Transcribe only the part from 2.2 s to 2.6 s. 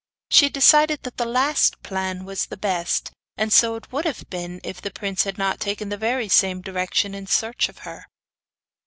was the